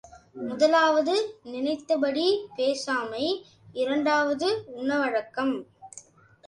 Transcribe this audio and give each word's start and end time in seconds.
முதலாவது 0.33 1.15
நினைத்தபடி 1.43 2.25
பேசாமை, 2.57 3.43
இரண்டாவது 3.73 4.65
உணவடக்கம். 4.77 5.55